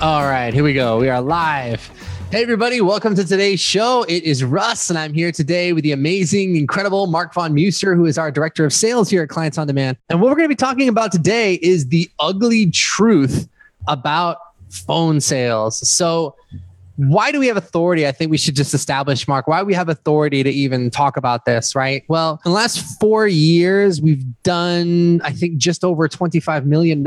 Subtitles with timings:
[0.00, 0.98] All right, here we go.
[0.98, 1.90] We are live.
[2.30, 4.06] Hey, everybody, welcome to today's show.
[4.08, 8.06] It is Russ, and I'm here today with the amazing, incredible Mark Von Muser, who
[8.06, 9.98] is our director of sales here at Clients on Demand.
[10.08, 13.46] And what we're going to be talking about today is the ugly truth
[13.88, 14.38] about
[14.70, 15.86] phone sales.
[15.86, 16.34] So,
[17.08, 18.06] why do we have authority?
[18.06, 21.46] I think we should just establish, Mark, why we have authority to even talk about
[21.46, 22.04] this, right?
[22.08, 27.06] Well, in the last four years, we've done, I think, just over $25 million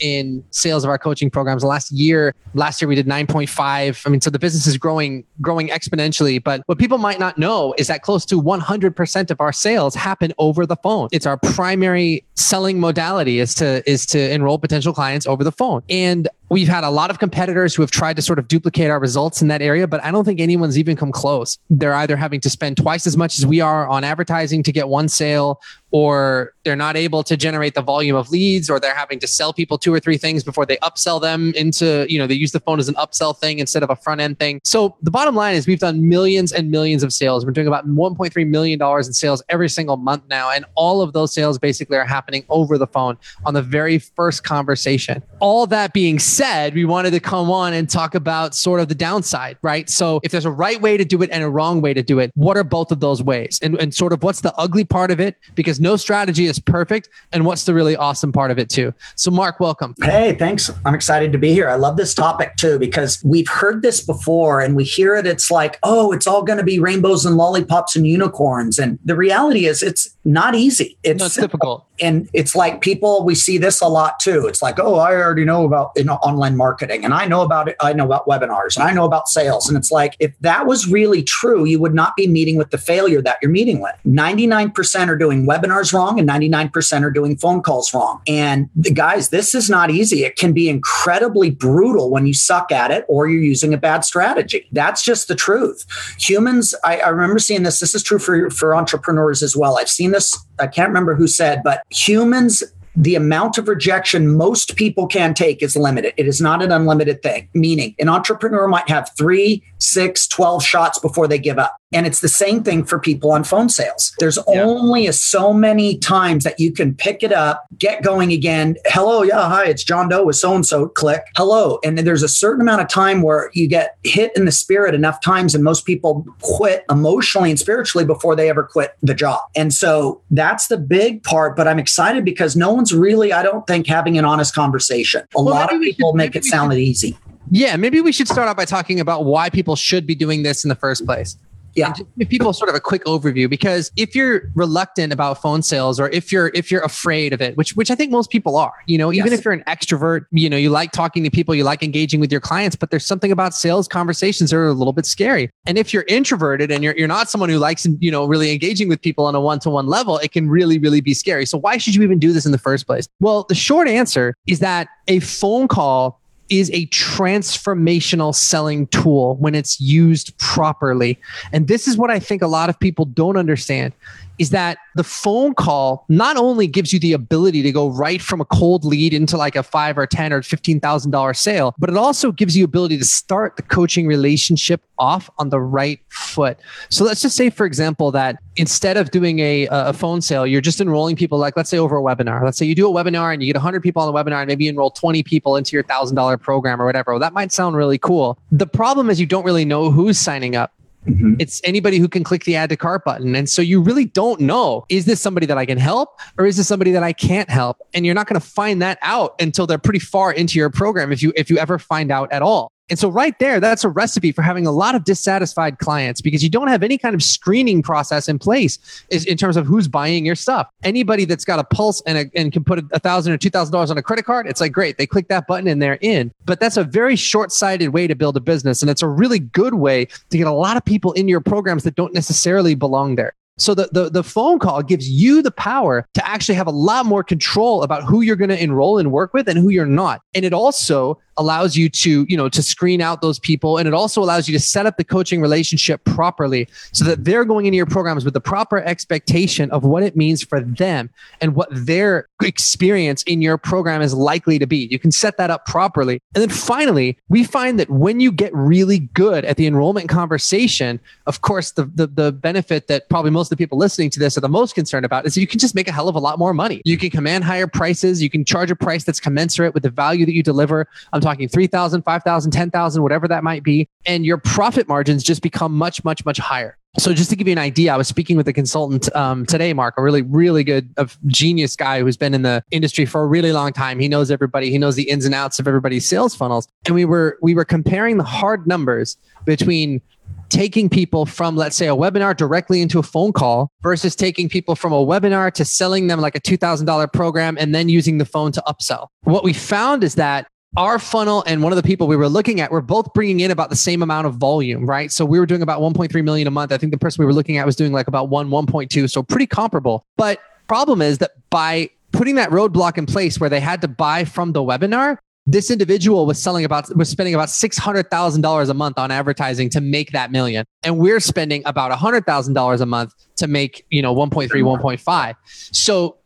[0.00, 1.62] in sales of our coaching programs.
[1.62, 4.02] Last year, last year we did 9.5.
[4.06, 6.42] I mean, so the business is growing, growing exponentially.
[6.42, 10.32] But what people might not know is that close to 100% of our sales happen
[10.38, 11.08] over the phone.
[11.12, 15.82] It's our primary selling modality is to is to enroll potential clients over the phone.
[15.90, 18.98] And we've had a lot of competitors who have tried to sort of duplicate our
[18.98, 21.58] results in that area, but I don't think anyone's even come close.
[21.70, 24.88] They're either having to spend twice as much as we are on advertising to get
[24.88, 25.60] one sale,
[25.90, 29.52] or they're not able to generate the volume of leads, or they're having to sell
[29.52, 32.60] people two or three things before they upsell them into, you know, they use the
[32.60, 34.60] phone as an upsell thing instead of a front end thing.
[34.64, 37.46] So the bottom line is we've done millions and millions of sales.
[37.46, 40.50] We're doing about $1.3 million in sales every single month now.
[40.50, 44.44] And all of those sales basically are happening over the phone on the very first
[44.44, 45.22] conversation.
[45.40, 48.94] All that being said, we wanted to come on and talk about sort of the
[48.94, 49.88] downside, right?
[49.88, 52.18] So if there's a right way to do it and a wrong way to do
[52.18, 53.58] it, what are both of those ways?
[53.62, 55.36] And, and sort of what's the ugly part of it?
[55.54, 57.08] Because no strategy is perfect.
[57.32, 58.92] And what's the really awesome part of it too?
[59.16, 59.94] So Mark, welcome.
[60.02, 60.70] Hey, thanks.
[60.84, 61.68] I'm excited to be here.
[61.68, 65.26] I love this topic too, because we've heard this before and we hear it.
[65.26, 68.78] It's like, oh, it's all going to be rainbows and lollipops and unicorns.
[68.78, 70.98] And the reality is it's not easy.
[71.02, 71.86] It's, no, it's difficult.
[72.00, 74.46] And it's like people, we see this a lot too.
[74.46, 77.68] It's like, oh, I already know about you know, online marketing and I know about
[77.68, 77.76] it.
[77.80, 79.68] I know about webinars and I know about sales.
[79.68, 82.78] And it's like, if that was really true, you would not be meeting with the
[82.78, 83.94] failure that you're meeting with.
[84.06, 88.20] 99% are doing webinars wrong and 99% are doing phone calls wrong.
[88.26, 90.24] And guys, this is not easy.
[90.24, 94.04] It can be incredibly brutal when you suck at it or you're using a bad
[94.04, 94.68] strategy.
[94.72, 95.84] That's just the truth.
[96.18, 97.80] Humans, I, I remember seeing this.
[97.80, 99.78] This is true for, for entrepreneurs as well.
[99.78, 102.62] I've seen this, I can't remember who said, but humans
[102.98, 106.12] the amount of rejection most people can take is limited.
[106.16, 110.98] It is not an unlimited thing, meaning an entrepreneur might have three, six, 12 shots
[110.98, 111.77] before they give up.
[111.92, 114.12] And it's the same thing for people on phone sales.
[114.18, 114.62] There's yeah.
[114.62, 118.76] only a, so many times that you can pick it up, get going again.
[118.86, 120.88] Hello, yeah, hi, it's John Doe with so and so.
[120.88, 121.78] Click, hello.
[121.82, 124.94] And then there's a certain amount of time where you get hit in the spirit
[124.94, 129.40] enough times, and most people quit emotionally and spiritually before they ever quit the job.
[129.56, 131.56] And so that's the big part.
[131.56, 135.22] But I'm excited because no one's really, I don't think, having an honest conversation.
[135.34, 137.16] A well, lot of people should, make it sound easy.
[137.50, 140.64] Yeah, maybe we should start out by talking about why people should be doing this
[140.64, 141.38] in the first place
[141.78, 141.92] yeah.
[142.18, 146.08] Give people sort of a quick overview because if you're reluctant about phone sales or
[146.10, 148.98] if you're if you're afraid of it which which i think most people are you
[148.98, 149.38] know even yes.
[149.38, 152.30] if you're an extrovert you know you like talking to people you like engaging with
[152.30, 155.50] your clients but there's something about sales conversations that are a little bit scary.
[155.66, 158.88] And if you're introverted and you're, you're not someone who likes you know really engaging
[158.88, 161.46] with people on a one-to-one level it can really really be scary.
[161.46, 163.08] So why should you even do this in the first place?
[163.20, 169.54] Well the short answer is that a phone call is a transformational selling tool when
[169.54, 171.18] it's used properly.
[171.52, 173.92] And this is what I think a lot of people don't understand
[174.38, 178.40] is that the phone call not only gives you the ability to go right from
[178.40, 181.90] a cold lead into like a five or ten or fifteen thousand dollar sale, but
[181.90, 186.58] it also gives you ability to start the coaching relationship off on the right foot.
[186.90, 190.60] So let's just say, for example, that instead of doing a, a phone sale, you're
[190.60, 192.42] just enrolling people, like let's say over a webinar.
[192.44, 194.48] Let's say you do a webinar and you get 100 people on the webinar, and
[194.48, 197.12] maybe you enroll 20 people into your thousand dollar program or whatever.
[197.12, 198.38] Well, that might sound really cool.
[198.50, 200.72] The problem is you don't really know who's signing up.
[201.08, 201.34] Mm-hmm.
[201.38, 203.34] It's anybody who can click the add to cart button.
[203.34, 206.56] And so you really don't know is this somebody that I can help or is
[206.56, 207.78] this somebody that I can't help?
[207.94, 211.12] And you're not going to find that out until they're pretty far into your program
[211.12, 212.70] if you if you ever find out at all.
[212.90, 216.42] And so, right there, that's a recipe for having a lot of dissatisfied clients because
[216.42, 218.78] you don't have any kind of screening process in place
[219.10, 220.68] in terms of who's buying your stuff.
[220.82, 223.72] Anybody that's got a pulse and, a, and can put a thousand or two thousand
[223.72, 224.96] dollars on a credit card, it's like great.
[224.98, 226.32] They click that button and they're in.
[226.44, 229.74] But that's a very short-sighted way to build a business, and it's a really good
[229.74, 233.34] way to get a lot of people in your programs that don't necessarily belong there.
[233.58, 237.06] So the, the, the phone call gives you the power to actually have a lot
[237.06, 240.22] more control about who you're going to enroll and work with and who you're not.
[240.32, 243.78] And it also allows you to, you know, to screen out those people.
[243.78, 247.44] And it also allows you to set up the coaching relationship properly so that they're
[247.44, 251.54] going into your programs with the proper expectation of what it means for them and
[251.54, 254.88] what their experience in your program is likely to be.
[254.90, 256.20] You can set that up properly.
[256.34, 261.00] And then finally, we find that when you get really good at the enrollment conversation,
[261.26, 264.36] of course, the, the, the benefit that probably most of the people listening to this
[264.36, 266.38] are the most concerned about is you can just make a hell of a lot
[266.38, 266.82] more money.
[266.84, 268.22] You can command higher prices.
[268.22, 270.86] You can charge a price that's commensurate with the value that you deliver.
[271.12, 273.88] I'm talking 3,000, 5,000, 10,000, whatever that might be.
[274.06, 276.78] And your profit margins just become much, much, much higher.
[276.98, 279.72] So just to give you an idea, I was speaking with a consultant um, today,
[279.72, 283.26] Mark, a really, really good, a genius guy who's been in the industry for a
[283.26, 284.00] really long time.
[284.00, 284.70] He knows everybody.
[284.70, 286.66] He knows the ins and outs of everybody's sales funnels.
[286.86, 290.00] And we were we were comparing the hard numbers between
[290.48, 294.74] taking people from let's say a webinar directly into a phone call versus taking people
[294.74, 298.50] from a webinar to selling them like a $2000 program and then using the phone
[298.50, 302.16] to upsell what we found is that our funnel and one of the people we
[302.16, 305.10] were looking at were both bringing in about the same amount of volume, right?
[305.10, 306.72] So we were doing about 1.3 million a month.
[306.72, 309.22] I think the person we were looking at was doing like about 1 1.2, so
[309.22, 310.04] pretty comparable.
[310.16, 314.24] But problem is that by putting that roadblock in place where they had to buy
[314.24, 318.68] from the webinar, this individual was selling about was spending about six hundred thousand dollars
[318.68, 322.82] a month on advertising to make that million, and we're spending about hundred thousand dollars
[322.82, 326.17] a month to make you know 1.3 1.5 so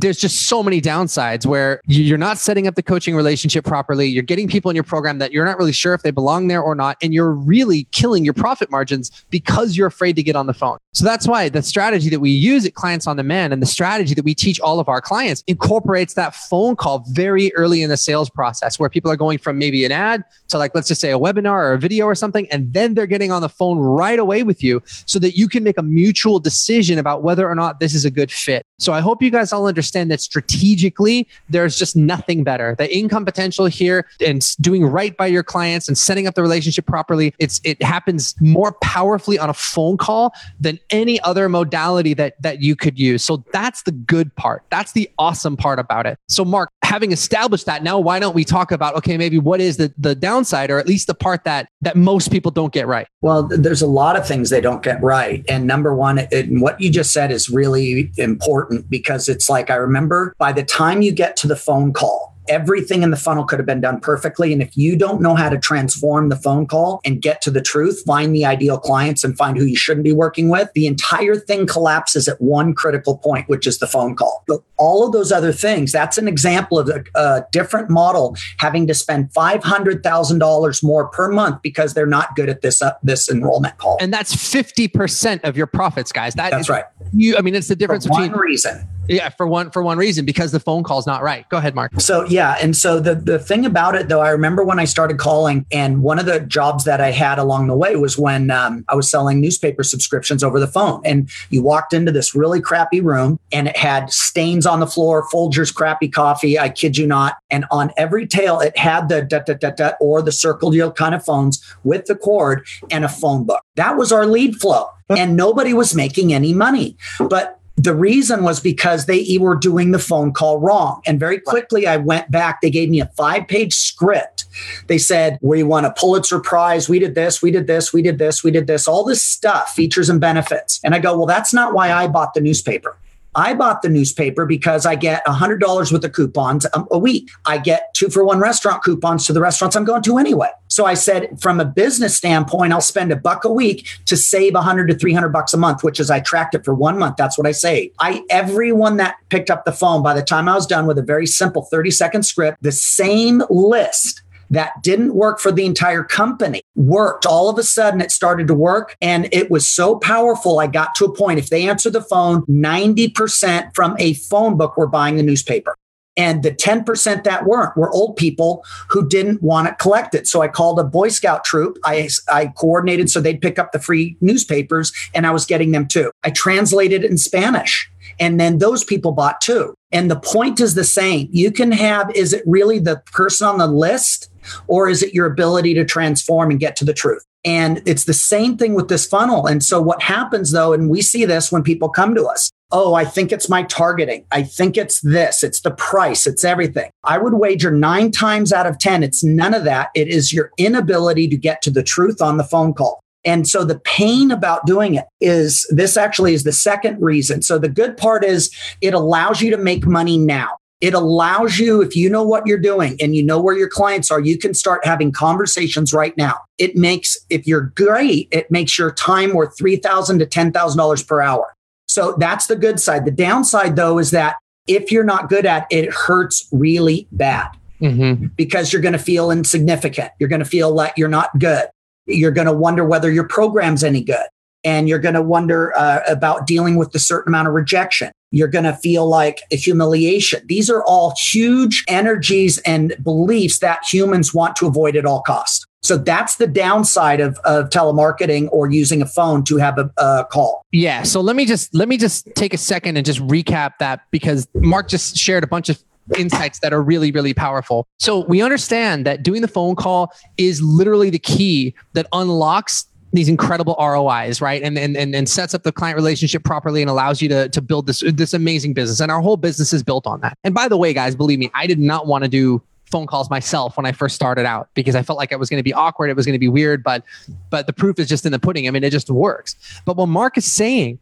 [0.00, 4.06] there's just so many downsides where you're not setting up the coaching relationship properly.
[4.06, 6.62] You're getting people in your program that you're not really sure if they belong there
[6.62, 6.96] or not.
[7.02, 10.78] And you're really killing your profit margins because you're afraid to get on the phone.
[10.92, 14.14] So that's why the strategy that we use at Clients on Demand and the strategy
[14.14, 17.96] that we teach all of our clients incorporates that phone call very early in the
[17.96, 21.10] sales process where people are going from maybe an ad to like, let's just say
[21.10, 22.48] a webinar or a video or something.
[22.50, 25.64] And then they're getting on the phone right away with you so that you can
[25.64, 28.64] make a mutual decision about whether or not this is a good fit.
[28.78, 32.74] So I hope you guys all understand that strategically, there's just nothing better.
[32.76, 36.86] The income potential here and doing right by your clients and setting up the relationship
[36.86, 42.40] properly, it's it happens more powerfully on a phone call than any other modality that
[42.42, 43.24] that you could use.
[43.24, 44.64] So that's the good part.
[44.70, 46.18] That's the awesome part about it.
[46.28, 49.76] So Mark, having established that, now why don't we talk about okay, maybe what is
[49.76, 53.06] the the downside or at least the part that that most people don't get right?
[53.20, 55.44] Well, there's a lot of things they don't get right.
[55.48, 59.74] And number one, it, what you just said is really important because it's like I
[59.78, 63.58] remember by the time you get to the phone call, everything in the funnel could
[63.58, 64.52] have been done perfectly.
[64.52, 67.60] And if you don't know how to transform the phone call and get to the
[67.60, 71.36] truth, find the ideal clients and find who you shouldn't be working with, the entire
[71.36, 74.44] thing collapses at one critical point, which is the phone call.
[74.46, 78.86] But all of those other things, that's an example of a, a different model having
[78.86, 83.76] to spend $500,000 more per month because they're not good at this, uh, this enrollment
[83.78, 83.98] call.
[84.00, 86.34] And that's 50% of your profits, guys.
[86.34, 86.84] That that's is, right.
[87.12, 90.24] You, I mean, it's the difference between one reason yeah, for one for one reason
[90.24, 91.48] because the phone call's not right.
[91.48, 92.00] Go ahead, Mark.
[92.00, 95.18] So yeah, and so the the thing about it though, I remember when I started
[95.18, 98.84] calling, and one of the jobs that I had along the way was when um,
[98.88, 101.00] I was selling newspaper subscriptions over the phone.
[101.04, 105.26] And you walked into this really crappy room, and it had stains on the floor,
[105.30, 106.58] Folgers crappy coffee.
[106.58, 107.36] I kid you not.
[107.50, 110.92] And on every tail, it had the da da da da or the circle deal
[110.92, 113.62] kind of phones with the cord and a phone book.
[113.76, 116.96] That was our lead flow and nobody was making any money.
[117.18, 121.00] But the reason was because they were doing the phone call wrong.
[121.06, 122.60] And very quickly, I went back.
[122.60, 124.46] They gave me a five page script.
[124.88, 126.88] They said, We want a Pulitzer Prize.
[126.88, 129.70] We did this, we did this, we did this, we did this, all this stuff,
[129.70, 130.80] features and benefits.
[130.82, 132.96] And I go, Well, that's not why I bought the newspaper.
[133.34, 137.28] I bought the newspaper because I get $100 worth of coupons um, a week.
[137.46, 140.48] I get two for one restaurant coupons to the restaurants I'm going to anyway.
[140.68, 144.54] So I said, from a business standpoint, I'll spend a buck a week to save
[144.54, 147.16] 100 to 300 bucks a month, which is I tracked it for one month.
[147.16, 147.92] That's what I say.
[147.98, 151.02] I everyone that picked up the phone by the time I was done with a
[151.02, 156.62] very simple 30 second script, the same list that didn't work for the entire company
[156.74, 157.26] worked.
[157.26, 158.96] All of a sudden, it started to work.
[159.00, 160.58] And it was so powerful.
[160.58, 164.76] I got to a point, if they answer the phone, 90% from a phone book
[164.76, 165.74] were buying the newspaper.
[166.16, 170.26] And the 10% that weren't were old people who didn't want it collected.
[170.26, 171.78] So I called a Boy Scout troop.
[171.84, 175.86] I, I coordinated so they'd pick up the free newspapers and I was getting them
[175.86, 176.10] too.
[176.24, 177.88] I translated it in Spanish
[178.18, 179.74] and then those people bought too.
[179.92, 181.28] And the point is the same.
[181.30, 184.30] You can have, is it really the person on the list
[184.66, 187.24] or is it your ability to transform and get to the truth?
[187.44, 189.46] And it's the same thing with this funnel.
[189.46, 192.94] And so what happens though, and we see this when people come to us, oh,
[192.94, 194.26] I think it's my targeting.
[194.30, 196.90] I think it's this, it's the price, it's everything.
[197.04, 199.88] I would wager nine times out of 10, it's none of that.
[199.94, 203.00] It is your inability to get to the truth on the phone call.
[203.28, 207.42] And so the pain about doing it is this actually is the second reason.
[207.42, 210.56] So the good part is it allows you to make money now.
[210.80, 214.10] It allows you, if you know what you're doing and you know where your clients
[214.10, 216.36] are, you can start having conversations right now.
[216.56, 221.54] It makes, if you're great, it makes your time worth 3,000 to $10,000 per hour.
[221.86, 223.04] So that's the good side.
[223.04, 227.50] The downside, though, is that if you're not good at it, it hurts really bad
[227.78, 228.28] mm-hmm.
[228.36, 230.12] because you're going to feel insignificant.
[230.18, 231.66] You're going to feel like you're not good.
[232.08, 234.26] You're going to wonder whether your program's any good.
[234.64, 238.10] And you're going to wonder uh, about dealing with the certain amount of rejection.
[238.30, 240.42] You're going to feel like a humiliation.
[240.46, 245.64] These are all huge energies and beliefs that humans want to avoid at all costs.
[245.82, 250.26] So that's the downside of, of telemarketing or using a phone to have a, a,
[250.30, 250.66] call.
[250.72, 251.02] Yeah.
[251.04, 254.48] So let me just let me just take a second and just recap that because
[254.54, 255.82] Mark just shared a bunch of
[256.16, 257.86] insights that are really really powerful.
[257.98, 263.28] So we understand that doing the phone call is literally the key that unlocks these
[263.28, 264.62] incredible ROIs, right?
[264.62, 267.62] And, and and and sets up the client relationship properly and allows you to to
[267.62, 269.00] build this this amazing business.
[269.00, 270.36] And our whole business is built on that.
[270.44, 273.28] And by the way, guys, believe me, I did not want to do phone calls
[273.28, 275.74] myself when I first started out because I felt like it was going to be
[275.74, 277.04] awkward, it was going to be weird, but
[277.50, 278.66] but the proof is just in the pudding.
[278.66, 279.56] I mean, it just works.
[279.84, 280.98] But what Mark is saying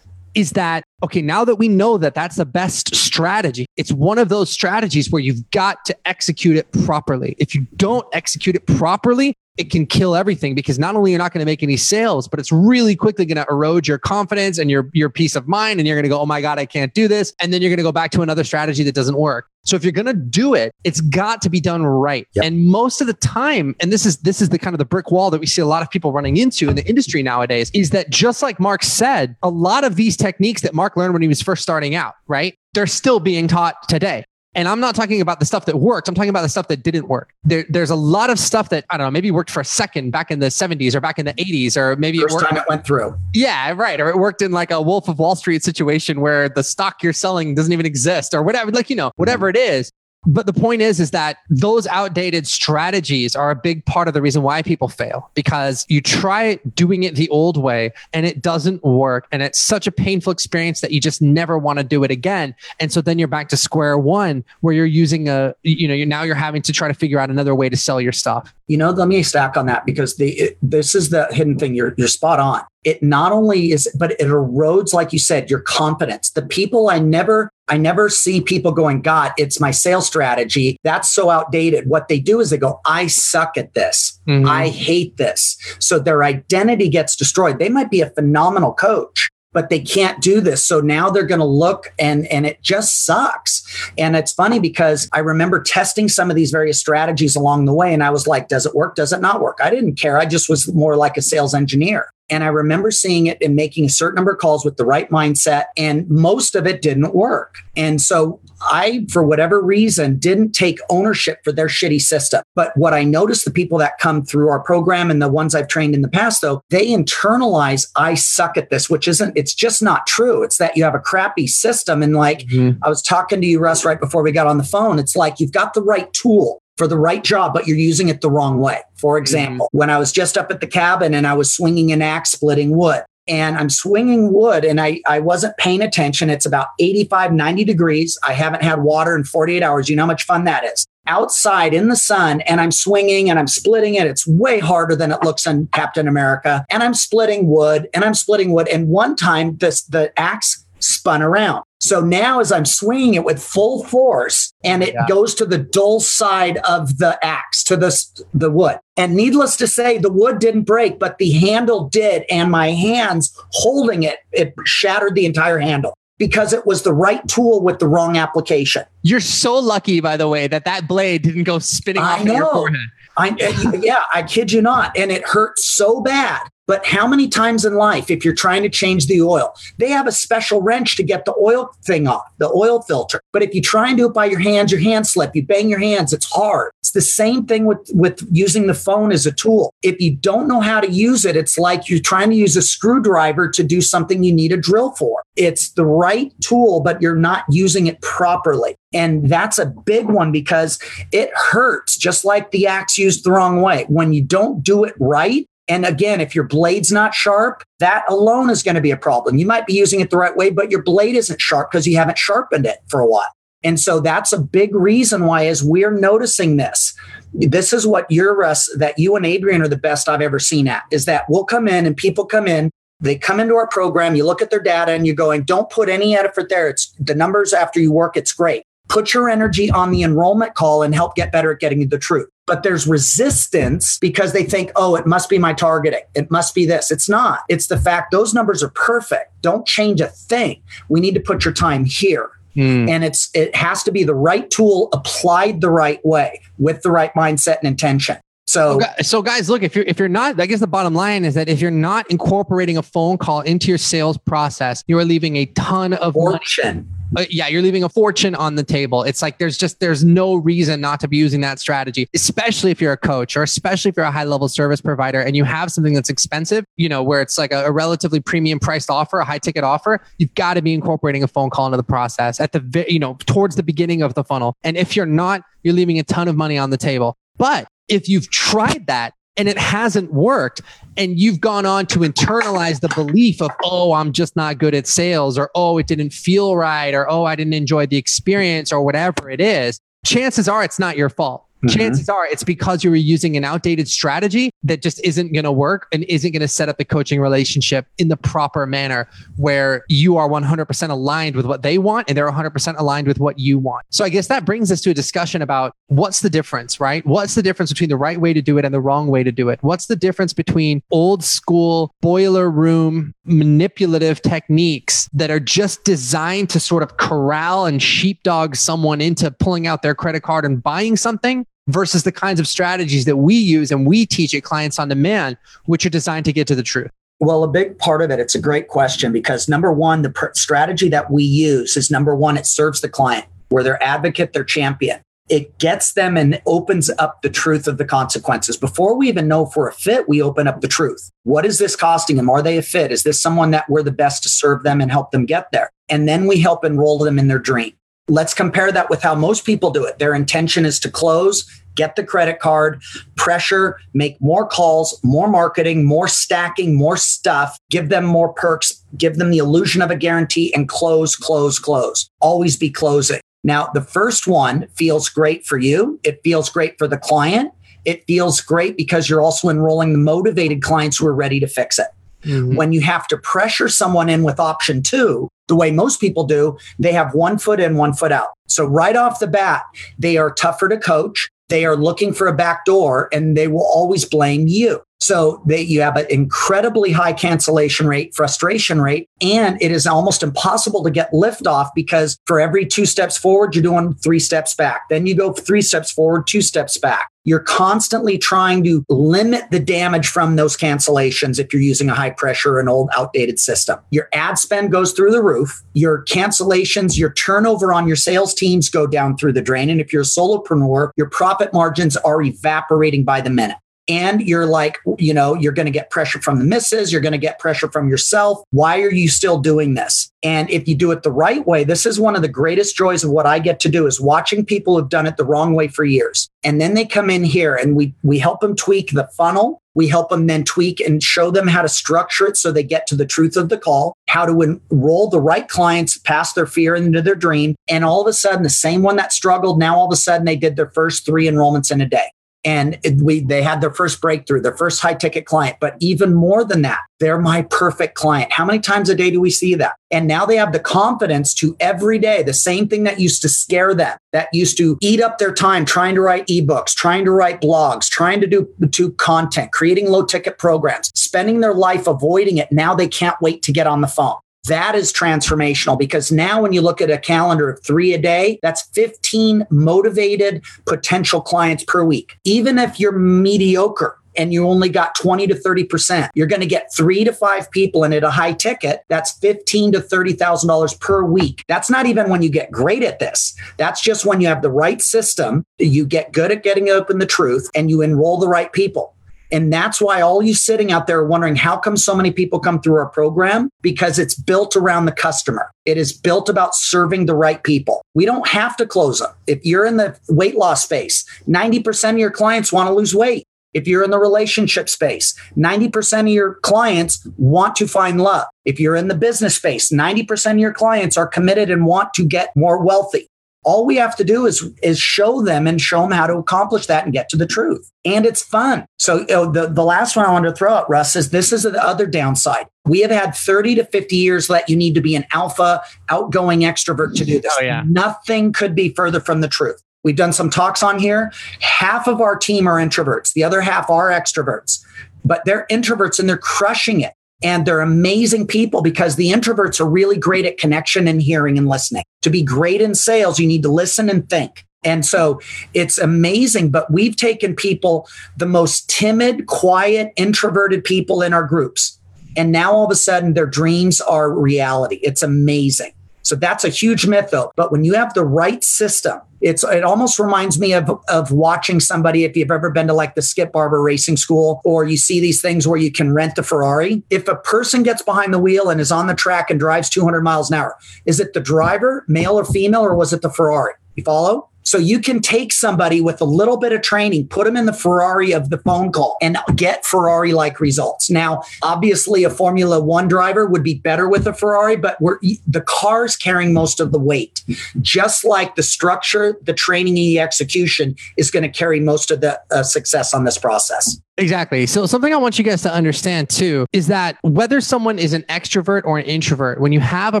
[0.34, 4.28] is that okay, now that we know that that's the best strategy, it's one of
[4.28, 7.34] those strategies where you've got to execute it properly.
[7.38, 11.32] If you don't execute it properly, it can kill everything because not only you're not
[11.32, 14.70] going to make any sales, but it's really quickly going to erode your confidence and
[14.70, 16.94] your your peace of mind and you're going to go, "Oh my god, I can't
[16.94, 19.48] do this." And then you're going to go back to another strategy that doesn't work.
[19.64, 22.26] So if you're going to do it, it's got to be done right.
[22.34, 22.44] Yep.
[22.44, 25.10] And most of the time, and this is this is the kind of the brick
[25.10, 27.90] wall that we see a lot of people running into in the industry nowadays is
[27.90, 31.28] that just like Mark said, a lot of these techniques that Mark learned when he
[31.28, 32.58] was first starting out, right?
[32.74, 34.24] They're still being taught today.
[34.54, 36.08] And I'm not talking about the stuff that worked.
[36.08, 37.32] I'm talking about the stuff that didn't work.
[37.42, 40.10] There, there's a lot of stuff that I don't know, maybe worked for a second
[40.10, 42.48] back in the 70s or back in the 80s, or maybe First it worked.
[42.50, 43.16] time it went through.
[43.32, 43.98] Yeah, right.
[43.98, 47.14] Or it worked in like a Wolf of Wall Street situation where the stock you're
[47.14, 48.70] selling doesn't even exist, or whatever.
[48.70, 49.90] Like you know, whatever it is.
[50.24, 54.22] But the point is, is that those outdated strategies are a big part of the
[54.22, 58.84] reason why people fail because you try doing it the old way and it doesn't
[58.84, 59.26] work.
[59.32, 62.54] And it's such a painful experience that you just never want to do it again.
[62.78, 66.06] And so then you're back to square one where you're using a, you know, you're
[66.06, 68.54] now you're having to try to figure out another way to sell your stuff.
[68.68, 71.74] You know, let me stack on that because the, it, this is the hidden thing.
[71.74, 75.60] You're, you're spot on it not only is but it erodes like you said your
[75.60, 80.76] confidence the people i never I never see people going, God, it's my sales strategy.
[80.82, 81.88] That's so outdated.
[81.88, 84.20] What they do is they go, I suck at this.
[84.26, 84.48] Mm-hmm.
[84.48, 85.56] I hate this.
[85.78, 87.58] So their identity gets destroyed.
[87.58, 90.64] They might be a phenomenal coach, but they can't do this.
[90.64, 93.62] So now they're going to look and and it just sucks.
[93.96, 97.94] And it's funny because I remember testing some of these various strategies along the way
[97.94, 98.96] and I was like, does it work?
[98.96, 99.58] Does it not work?
[99.62, 100.18] I didn't care.
[100.18, 102.10] I just was more like a sales engineer.
[102.32, 105.10] And I remember seeing it and making a certain number of calls with the right
[105.10, 107.58] mindset, and most of it didn't work.
[107.76, 112.42] And so I, for whatever reason, didn't take ownership for their shitty system.
[112.54, 115.68] But what I noticed the people that come through our program and the ones I've
[115.68, 119.82] trained in the past, though, they internalize, I suck at this, which isn't, it's just
[119.82, 120.42] not true.
[120.42, 122.02] It's that you have a crappy system.
[122.02, 122.82] And like mm-hmm.
[122.82, 125.38] I was talking to you, Russ, right before we got on the phone, it's like
[125.38, 128.58] you've got the right tool for the right job, but you're using it the wrong
[128.58, 128.80] way.
[128.96, 129.22] For mm-hmm.
[129.22, 129.78] example, mm-hmm.
[129.78, 132.76] when I was just up at the cabin and I was swinging an axe splitting
[132.76, 136.28] wood, and I'm swinging wood and I, I wasn't paying attention.
[136.28, 138.18] It's about 85, 90 degrees.
[138.26, 139.88] I haven't had water in 48 hours.
[139.88, 140.86] You know how much fun that is.
[141.06, 144.06] Outside in the sun, and I'm swinging and I'm splitting it.
[144.06, 146.64] It's way harder than it looks on Captain America.
[146.70, 148.68] And I'm splitting wood and I'm splitting wood.
[148.68, 151.64] And one time, this the axe spun around.
[151.82, 155.04] So now, as I'm swinging it with full force, and it yeah.
[155.08, 158.78] goes to the dull side of the axe, to the, the wood.
[158.96, 162.24] And needless to say, the wood didn't break, but the handle did.
[162.30, 167.26] And my hands holding it, it shattered the entire handle because it was the right
[167.26, 168.84] tool with the wrong application.
[169.02, 172.34] You're so lucky, by the way, that that blade didn't go spinning I off know.
[172.34, 172.88] your forehead.
[173.16, 174.96] I, yeah, I kid you not.
[174.96, 178.70] And it hurt so bad but how many times in life, if you're trying to
[178.70, 182.48] change the oil, they have a special wrench to get the oil thing off, the
[182.48, 183.20] oil filter.
[183.30, 185.68] But if you try and do it by your hands, your hands slip, you bang
[185.68, 186.72] your hands, it's hard.
[186.80, 189.74] It's the same thing with, with using the phone as a tool.
[189.82, 192.62] If you don't know how to use it, it's like you're trying to use a
[192.62, 195.22] screwdriver to do something you need a drill for.
[195.36, 198.76] It's the right tool, but you're not using it properly.
[198.94, 200.78] And that's a big one because
[201.12, 203.84] it hurts, just like the axe used the wrong way.
[203.88, 208.50] When you don't do it right, and again, if your blade's not sharp, that alone
[208.50, 209.38] is going to be a problem.
[209.38, 211.96] You might be using it the right way, but your blade isn't sharp because you
[211.96, 213.30] haven't sharpened it for a while.
[213.64, 216.94] And so that's a big reason why, as we're noticing this,
[217.32, 220.40] this is what you're uh, us that you and Adrian are the best I've ever
[220.40, 222.70] seen at is that we'll come in and people come in
[223.02, 225.88] they come into our program, you look at their data and you're going, don't put
[225.88, 226.68] any effort there.
[226.68, 228.62] It's the numbers after you work, it's great.
[228.92, 232.28] Put your energy on the enrollment call and help get better at getting the truth.
[232.46, 236.02] But there's resistance because they think, oh, it must be my targeting.
[236.14, 236.90] It must be this.
[236.90, 237.40] It's not.
[237.48, 239.40] It's the fact those numbers are perfect.
[239.40, 240.62] Don't change a thing.
[240.88, 242.30] We need to put your time here.
[242.54, 242.90] Mm.
[242.90, 246.90] And it's it has to be the right tool applied the right way with the
[246.90, 248.18] right mindset and intention.
[248.46, 251.34] So, so guys, look, if you're if you're not, I guess the bottom line is
[251.34, 255.36] that if you're not incorporating a phone call into your sales process, you are leaving
[255.36, 256.86] a ton of fortune.
[256.90, 257.01] Money.
[257.16, 259.02] Uh, yeah, you're leaving a fortune on the table.
[259.02, 262.80] It's like there's just there's no reason not to be using that strategy, especially if
[262.80, 265.70] you're a coach or especially if you're a high level service provider and you have
[265.70, 269.24] something that's expensive, you know, where it's like a, a relatively premium priced offer, a
[269.24, 270.00] high ticket offer.
[270.18, 273.16] You've got to be incorporating a phone call into the process at the you know
[273.26, 274.56] towards the beginning of the funnel.
[274.62, 277.16] And if you're not, you're leaving a ton of money on the table.
[277.36, 280.60] But if you've tried that and it hasn't worked
[280.96, 284.86] and you've gone on to internalize the belief of oh i'm just not good at
[284.86, 288.82] sales or oh it didn't feel right or oh i didn't enjoy the experience or
[288.82, 291.78] whatever it is chances are it's not your fault Mm-hmm.
[291.78, 295.52] chances are it's because you were using an outdated strategy that just isn't going to
[295.52, 299.84] work and isn't going to set up the coaching relationship in the proper manner where
[299.88, 303.60] you are 100% aligned with what they want and they're 100% aligned with what you
[303.60, 303.86] want.
[303.90, 307.06] So I guess that brings us to a discussion about what's the difference, right?
[307.06, 309.30] What's the difference between the right way to do it and the wrong way to
[309.30, 309.60] do it?
[309.62, 316.58] What's the difference between old school boiler room manipulative techniques that are just designed to
[316.58, 321.46] sort of corral and sheepdog someone into pulling out their credit card and buying something
[321.68, 325.36] versus the kinds of strategies that we use and we teach at clients on demand,
[325.66, 326.90] which are designed to get to the truth?
[327.20, 330.26] Well, a big part of it, it's a great question because number one, the pr-
[330.34, 334.42] strategy that we use is number one, it serves the client where they're advocate, they're
[334.42, 335.00] champion.
[335.28, 338.56] It gets them and opens up the truth of the consequences.
[338.56, 341.10] Before we even know we're a fit, we open up the truth.
[341.22, 342.28] What is this costing them?
[342.28, 342.90] Are they a fit?
[342.90, 345.70] Is this someone that we're the best to serve them and help them get there?
[345.88, 347.72] And then we help enroll them in their dream.
[348.08, 349.98] Let's compare that with how most people do it.
[349.98, 352.82] Their intention is to close, get the credit card,
[353.16, 359.16] pressure, make more calls, more marketing, more stacking, more stuff, give them more perks, give
[359.16, 362.10] them the illusion of a guarantee, and close, close, close.
[362.20, 363.20] Always be closing.
[363.44, 367.52] Now, the first one feels great for you, it feels great for the client.
[367.84, 371.80] It feels great because you're also enrolling the motivated clients who are ready to fix
[371.80, 371.88] it.
[372.22, 372.56] Mm-hmm.
[372.56, 376.56] When you have to pressure someone in with option two, the way most people do,
[376.78, 378.28] they have one foot in, one foot out.
[378.48, 379.64] So right off the bat,
[379.98, 381.28] they are tougher to coach.
[381.48, 384.82] They are looking for a back door and they will always blame you.
[385.02, 390.22] So they, you have an incredibly high cancellation rate, frustration rate, and it is almost
[390.22, 394.88] impossible to get liftoff because for every two steps forward, you're doing three steps back.
[394.88, 397.08] Then you go three steps forward, two steps back.
[397.24, 402.10] You're constantly trying to limit the damage from those cancellations if you're using a high
[402.10, 403.78] pressure and old outdated system.
[403.90, 405.62] Your ad spend goes through the roof.
[405.74, 409.70] Your cancellations, your turnover on your sales teams go down through the drain.
[409.70, 413.56] And if you're a solopreneur, your profit margins are evaporating by the minute
[413.88, 417.12] and you're like, you know, you're going to get pressure from the misses, you're going
[417.12, 418.42] to get pressure from yourself.
[418.50, 420.10] Why are you still doing this?
[420.22, 423.02] And if you do it the right way, this is one of the greatest joys
[423.02, 425.66] of what I get to do is watching people who've done it the wrong way
[425.68, 426.28] for years.
[426.44, 429.60] And then they come in here and we we help them tweak the funnel.
[429.74, 432.86] We help them then tweak and show them how to structure it so they get
[432.88, 436.76] to the truth of the call, how to enroll the right clients past their fear
[436.76, 437.54] into their dream.
[437.68, 440.26] And all of a sudden, the same one that struggled, now all of a sudden
[440.26, 442.10] they did their first three enrollments in a day
[442.44, 445.56] and we they had their first breakthrough their first high ticket client.
[445.60, 448.30] But even more than that they're my perfect client.
[448.30, 449.74] How many times a day do we see that?
[449.90, 453.28] And now they have the confidence to every day the same thing that used to
[453.28, 457.10] scare them that used to eat up their time trying to write ebooks trying to
[457.10, 462.38] write blogs trying to do to content creating low ticket programs spending their life avoiding
[462.38, 462.50] it.
[462.52, 464.16] Now they can't wait to get on the phone
[464.48, 468.38] that is transformational because now when you look at a calendar of three a day,
[468.42, 472.18] that's 15 motivated potential clients per week.
[472.24, 476.72] Even if you're mediocre, and you only got 20 to 30%, you're going to get
[476.74, 481.44] three to five people and at a high ticket, that's 15 to $30,000 per week.
[481.48, 483.34] That's not even when you get great at this.
[483.56, 487.06] That's just when you have the right system, you get good at getting open the
[487.06, 488.94] truth and you enroll the right people.
[489.32, 492.60] And that's why all you sitting out there wondering how come so many people come
[492.60, 493.48] through our program?
[493.62, 495.50] Because it's built around the customer.
[495.64, 497.82] It is built about serving the right people.
[497.94, 499.10] We don't have to close them.
[499.26, 503.24] If you're in the weight loss space, 90% of your clients want to lose weight.
[503.54, 508.26] If you're in the relationship space, 90% of your clients want to find love.
[508.44, 512.04] If you're in the business space, 90% of your clients are committed and want to
[512.04, 513.08] get more wealthy.
[513.44, 516.66] All we have to do is is show them and show them how to accomplish
[516.66, 517.70] that and get to the truth.
[517.84, 518.66] And it's fun.
[518.78, 521.32] So you know, the, the last one I wanted to throw out, Russ, is this
[521.32, 522.46] is the other downside.
[522.64, 526.40] We have had 30 to 50 years that you need to be an alpha, outgoing
[526.40, 527.34] extrovert to do this.
[527.40, 527.64] Oh, yeah.
[527.66, 529.60] Nothing could be further from the truth.
[529.84, 531.12] We've done some talks on here.
[531.40, 534.64] Half of our team are introverts, the other half are extroverts,
[535.04, 536.92] but they're introverts and they're crushing it.
[537.22, 541.48] And they're amazing people because the introverts are really great at connection and hearing and
[541.48, 541.84] listening.
[542.02, 544.44] To be great in sales, you need to listen and think.
[544.64, 545.20] And so
[545.54, 551.78] it's amazing, but we've taken people, the most timid, quiet, introverted people in our groups.
[552.16, 554.76] And now all of a sudden their dreams are reality.
[554.82, 555.72] It's amazing.
[556.02, 557.32] So that's a huge myth though.
[557.36, 561.60] But when you have the right system, it's it almost reminds me of of watching
[561.60, 565.00] somebody if you've ever been to like the Skip Barber racing school or you see
[565.00, 566.82] these things where you can rent the Ferrari.
[566.90, 570.02] If a person gets behind the wheel and is on the track and drives 200
[570.02, 573.54] miles an hour, is it the driver, male or female, or was it the Ferrari?
[573.74, 574.28] You follow?
[574.44, 577.52] So you can take somebody with a little bit of training, put them in the
[577.52, 580.90] Ferrari of the phone call and get Ferrari like results.
[580.90, 585.96] Now, obviously a Formula 1 driver would be better with a Ferrari, but the car's
[585.96, 587.24] carrying most of the weight.
[587.60, 592.00] Just like the structure, the training and the execution is going to carry most of
[592.00, 593.80] the uh, success on this process.
[593.98, 594.46] Exactly.
[594.46, 598.02] So something I want you guys to understand too is that whether someone is an
[598.04, 600.00] extrovert or an introvert, when you have a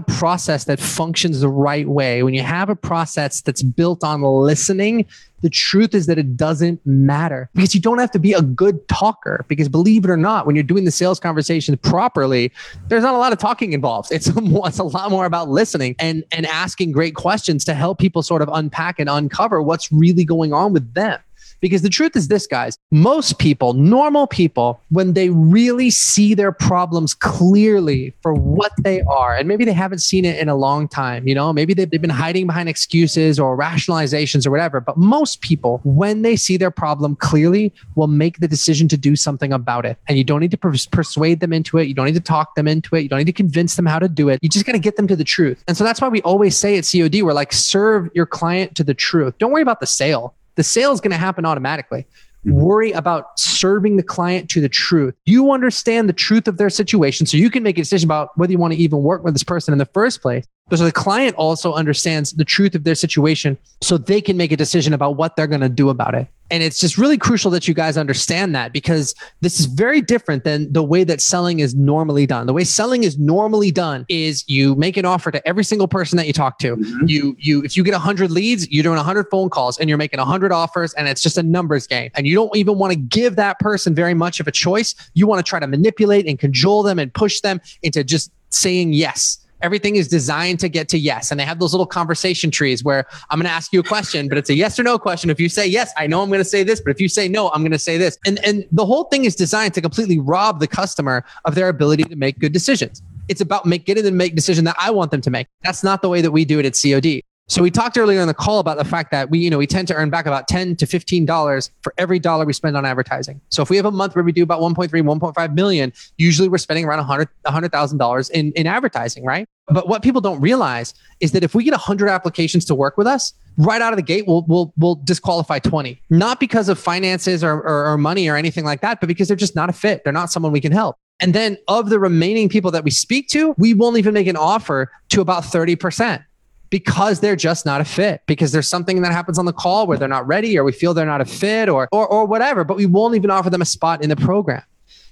[0.00, 5.04] process that functions the right way, when you have a process that's built on listening,
[5.42, 8.88] the truth is that it doesn't matter because you don't have to be a good
[8.88, 9.44] talker.
[9.46, 12.50] Because believe it or not, when you're doing the sales conversation properly,
[12.88, 14.10] there's not a lot of talking involved.
[14.10, 17.98] It's a, it's a lot more about listening and, and asking great questions to help
[17.98, 21.20] people sort of unpack and uncover what's really going on with them.
[21.62, 26.50] Because the truth is this, guys, most people, normal people, when they really see their
[26.50, 30.88] problems clearly for what they are, and maybe they haven't seen it in a long
[30.88, 34.80] time, you know, maybe they've, they've been hiding behind excuses or rationalizations or whatever.
[34.80, 39.14] But most people, when they see their problem clearly, will make the decision to do
[39.14, 39.96] something about it.
[40.08, 41.86] And you don't need to pers- persuade them into it.
[41.86, 43.02] You don't need to talk them into it.
[43.02, 44.40] You don't need to convince them how to do it.
[44.42, 45.62] You just got to get them to the truth.
[45.68, 48.82] And so that's why we always say at COD, we're like, serve your client to
[48.82, 49.38] the truth.
[49.38, 52.06] Don't worry about the sale the sale is going to happen automatically.
[52.46, 52.60] Mm-hmm.
[52.60, 55.14] Worry about serving the client to the truth.
[55.24, 58.52] You understand the truth of their situation so you can make a decision about whether
[58.52, 60.44] you want to even work with this person in the first place.
[60.76, 64.56] So the client also understands the truth of their situation so they can make a
[64.56, 66.28] decision about what they're going to do about it.
[66.50, 70.44] And it's just really crucial that you guys understand that because this is very different
[70.44, 72.46] than the way that selling is normally done.
[72.46, 76.18] The way selling is normally done is you make an offer to every single person
[76.18, 76.76] that you talk to.
[76.76, 77.06] Mm-hmm.
[77.06, 80.18] You you if you get 100 leads, you're doing 100 phone calls and you're making
[80.18, 82.10] 100 offers and it's just a numbers game.
[82.14, 84.94] And you don't even want to give that person very much of a choice.
[85.14, 88.92] You want to try to manipulate and cajole them and push them into just saying
[88.92, 91.30] yes everything is designed to get to yes.
[91.30, 94.28] And they have those little conversation trees where I'm going to ask you a question,
[94.28, 95.30] but it's a yes or no question.
[95.30, 97.28] If you say yes, I know I'm going to say this, but if you say
[97.28, 98.18] no, I'm going to say this.
[98.26, 102.04] And, and the whole thing is designed to completely rob the customer of their ability
[102.04, 103.02] to make good decisions.
[103.28, 105.46] It's about make, getting them to make decision that I want them to make.
[105.62, 107.22] That's not the way that we do it at COD.
[107.48, 109.66] So we talked earlier in the call about the fact that we, you know, we
[109.66, 112.86] tend to earn back about 10 to 15 dollars for every dollar we spend on
[112.86, 113.40] advertising.
[113.50, 116.56] So if we have a month where we do about 1.3, 1.5 million, usually we're
[116.56, 119.46] spending around 100 $100,000 in in advertising, right?
[119.66, 123.06] But what people don't realize is that if we get 100 applications to work with
[123.06, 127.44] us, right out of the gate, we'll we'll we'll disqualify 20, not because of finances
[127.44, 130.04] or, or, or money or anything like that, but because they're just not a fit.
[130.04, 130.96] They're not someone we can help.
[131.20, 134.36] And then of the remaining people that we speak to, we won't even make an
[134.36, 136.24] offer to about 30%
[136.72, 139.98] because they're just not a fit because there's something that happens on the call where
[139.98, 142.78] they're not ready or we feel they're not a fit or or, or whatever but
[142.78, 144.62] we won't even offer them a spot in the program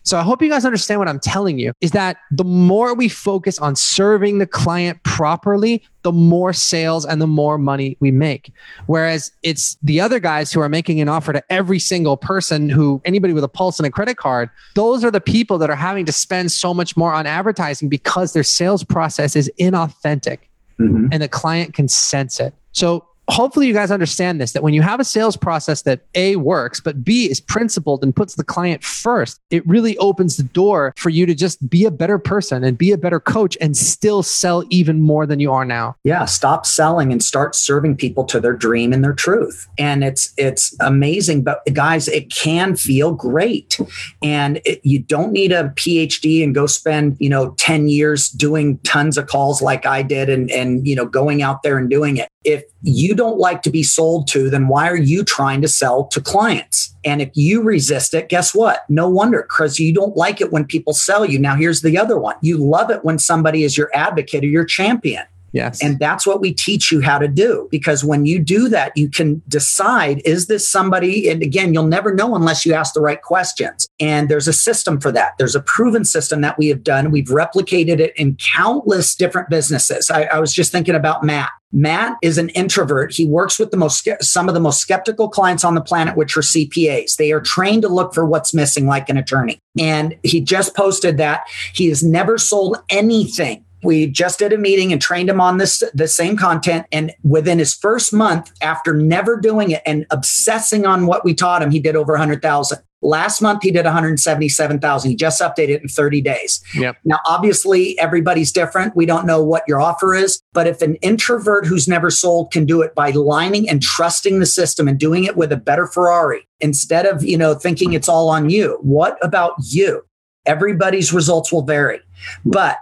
[0.03, 3.11] so I hope you guys understand what I'm telling you is that the more we
[3.11, 8.51] focus on serving the client properly, the more sales and the more money we make.
[8.87, 13.03] Whereas it's the other guys who are making an offer to every single person who
[13.05, 16.07] anybody with a pulse and a credit card, those are the people that are having
[16.07, 20.39] to spend so much more on advertising because their sales process is inauthentic
[20.81, 21.07] mm-hmm.
[21.13, 22.55] and the client can sense it.
[22.73, 26.37] So hopefully you guys understand this that when you have a sales process that A
[26.37, 30.93] works, but B is principled and puts the client first, it really opens the door
[30.97, 34.23] for you to just be a better person and be a better coach and still
[34.23, 35.97] sell even more than you are now.
[36.05, 39.69] Yeah, stop selling and start serving people to their dream and their truth.
[39.79, 43.79] And it's it's amazing, but guys, it can feel great.
[44.23, 48.79] And it, you don't need a PhD and go spend, you know, 10 years doing
[48.79, 52.17] tons of calls like I did and and you know, going out there and doing
[52.17, 52.29] it.
[52.45, 56.07] If you don't like to be sold to, then why are you trying to sell
[56.07, 56.97] to clients?
[57.05, 58.87] And if you resist it, guess what?
[58.89, 61.39] No wonder, because you don't like it when people sell you.
[61.39, 64.65] Now, here's the other one you love it when somebody is your advocate or your
[64.65, 65.25] champion.
[65.53, 65.83] Yes.
[65.83, 67.69] And that's what we teach you how to do.
[67.71, 71.29] Because when you do that, you can decide is this somebody?
[71.29, 73.89] And again, you'll never know unless you ask the right questions.
[73.99, 75.37] And there's a system for that.
[75.39, 77.11] There's a proven system that we have done.
[77.11, 80.11] We've replicated it in countless different businesses.
[80.11, 81.51] I, I was just thinking about Matt.
[81.73, 83.13] Matt is an introvert.
[83.13, 86.37] He works with the most some of the most skeptical clients on the planet, which
[86.37, 87.17] are CPAs.
[87.17, 89.61] They are trained to look for what's missing, like an attorney.
[89.79, 94.93] And he just posted that he has never sold anything we just did a meeting
[94.93, 99.37] and trained him on this the same content and within his first month after never
[99.37, 103.63] doing it and obsessing on what we taught him he did over 100000 last month
[103.63, 106.63] he did 177000 he just updated it in 30 days.
[106.75, 106.99] Yep.
[107.05, 108.95] now obviously everybody's different.
[108.95, 112.67] We don't know what your offer is but if an introvert who's never sold can
[112.67, 116.47] do it by lining and trusting the system and doing it with a better ferrari
[116.61, 120.03] instead of you know thinking it's all on you what about you?
[120.47, 122.01] Everybody's results will vary.
[122.45, 122.79] But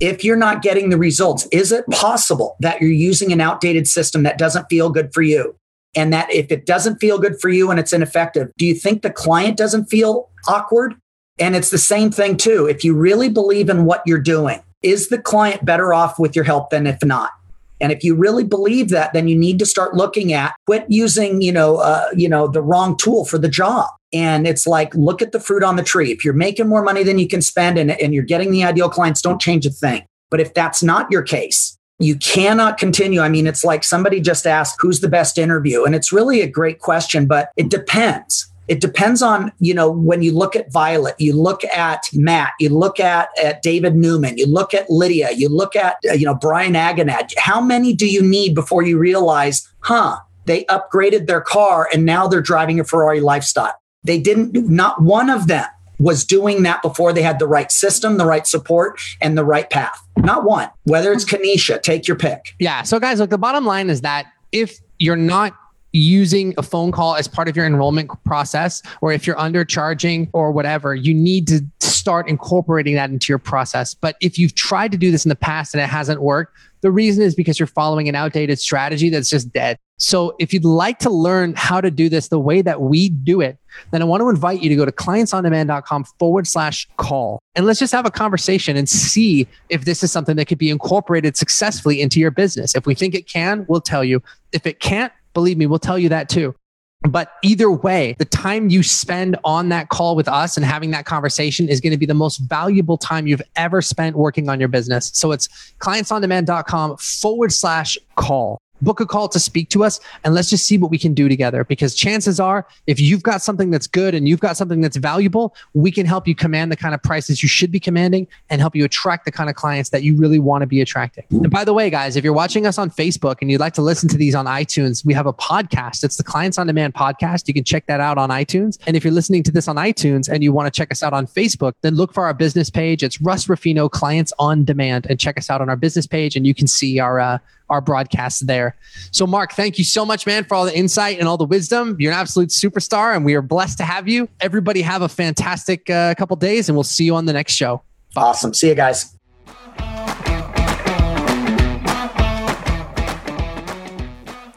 [0.00, 4.22] if you're not getting the results, is it possible that you're using an outdated system
[4.22, 5.56] that doesn't feel good for you?
[5.96, 9.02] And that if it doesn't feel good for you and it's ineffective, do you think
[9.02, 10.94] the client doesn't feel awkward?
[11.38, 12.66] And it's the same thing too.
[12.66, 16.44] If you really believe in what you're doing, is the client better off with your
[16.44, 17.32] help than if not?
[17.80, 21.40] And if you really believe that, then you need to start looking at quit using,
[21.40, 23.88] you know, uh, you know, the wrong tool for the job.
[24.12, 26.10] And it's like, look at the fruit on the tree.
[26.10, 28.88] If you're making more money than you can spend and, and you're getting the ideal
[28.88, 30.06] clients, don't change a thing.
[30.30, 33.20] But if that's not your case, you cannot continue.
[33.20, 35.84] I mean, it's like somebody just asked, who's the best interview?
[35.84, 38.50] And it's really a great question, but it depends.
[38.68, 42.68] It depends on, you know, when you look at Violet, you look at Matt, you
[42.68, 46.34] look at, at David Newman, you look at Lydia, you look at, uh, you know,
[46.34, 47.32] Brian Agonad.
[47.38, 52.28] How many do you need before you realize, huh, they upgraded their car and now
[52.28, 53.74] they're driving a Ferrari lifestyle?
[54.04, 55.66] They didn't, not one of them
[55.98, 59.68] was doing that before they had the right system, the right support, and the right
[59.68, 60.00] path.
[60.16, 60.70] Not one.
[60.84, 62.54] Whether it's Kenesha, take your pick.
[62.58, 62.82] Yeah.
[62.82, 65.54] So, guys, look, the bottom line is that if you're not
[65.92, 70.52] using a phone call as part of your enrollment process, or if you're undercharging or
[70.52, 73.94] whatever, you need to start incorporating that into your process.
[73.94, 76.90] But if you've tried to do this in the past and it hasn't worked, the
[76.90, 79.78] reason is because you're following an outdated strategy that's just dead.
[79.98, 83.40] So if you'd like to learn how to do this the way that we do
[83.40, 83.58] it,
[83.90, 87.40] then I want to invite you to go to clientsondemand.com forward slash call.
[87.54, 90.70] And let's just have a conversation and see if this is something that could be
[90.70, 92.74] incorporated successfully into your business.
[92.74, 94.22] If we think it can, we'll tell you.
[94.52, 96.54] If it can't, believe me, we'll tell you that too.
[97.02, 101.06] But either way, the time you spend on that call with us and having that
[101.06, 104.68] conversation is going to be the most valuable time you've ever spent working on your
[104.68, 105.12] business.
[105.14, 110.50] So it's clientsondemand.com forward slash call book a call to speak to us and let's
[110.50, 111.64] just see what we can do together.
[111.64, 115.54] Because chances are if you've got something that's good and you've got something that's valuable
[115.74, 118.74] we can help you command the kind of prices you should be commanding and help
[118.74, 121.24] you attract the kind of clients that you really want to be attracting.
[121.30, 123.82] And by the way guys if you're watching us on facebook and you'd like to
[123.82, 126.04] listen to these on itunes we have a podcast.
[126.04, 127.48] It's the clients on demand podcast.
[127.48, 128.78] You can check that out on itunes.
[128.86, 131.12] And if you're listening to this on itunes and you want to check us out
[131.12, 133.02] on facebook then look for our business page.
[133.02, 136.46] It's russ ruffino clients on demand and check us out on our business page and
[136.46, 137.38] you can see our uh,
[137.70, 138.76] our broadcast there.
[139.10, 141.96] So, Mark, thank you so much, man, for all the insight and all the wisdom.
[141.98, 144.28] You're an absolute superstar, and we are blessed to have you.
[144.40, 147.82] Everybody, have a fantastic uh, couple days, and we'll see you on the next show.
[148.14, 148.22] Bye.
[148.22, 148.54] Awesome.
[148.54, 149.14] See you guys.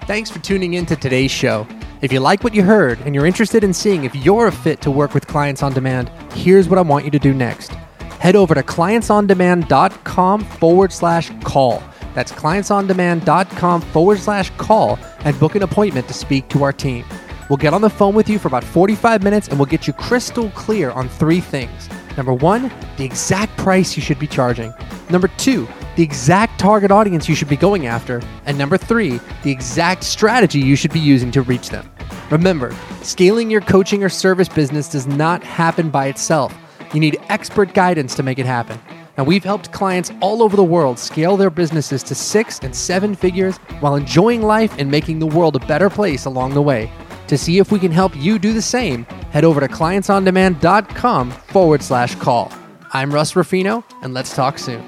[0.08, 1.66] Thanks for tuning in to today's show.
[2.02, 4.82] If you like what you heard and you're interested in seeing if you're a fit
[4.82, 7.72] to work with clients on demand, here's what I want you to do next.
[8.20, 11.82] Head over to clientsondemand.com forward slash call
[12.14, 17.06] that's clientsondemand.com forward slash call and book an appointment to speak to our team.
[17.50, 19.94] We'll get on the phone with you for about 45 minutes and we'll get you
[19.94, 21.90] crystal clear on three things.
[22.16, 24.74] Number one, the exact price you should be charging.
[25.10, 28.22] Number two, the exact target audience you should be going after.
[28.46, 31.92] And number three, the exact strategy you should be using to reach them.
[32.30, 36.58] Remember, scaling your coaching or service business does not happen by itself.
[36.94, 38.80] You need expert guidance to make it happen.
[39.22, 43.14] Now, we've helped clients all over the world scale their businesses to six and seven
[43.14, 46.92] figures while enjoying life and making the world a better place along the way.
[47.28, 51.84] To see if we can help you do the same, head over to clientsondemand.com forward
[51.84, 52.52] slash call.
[52.94, 54.84] I'm Russ Ruffino, and let's talk soon.